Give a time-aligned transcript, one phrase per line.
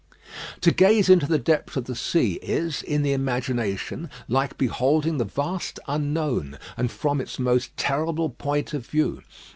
[0.61, 5.25] To gaze into the depths of the sea is, in the imagination, like beholding the
[5.25, 9.21] vast unknown, and from its most terrible point of view.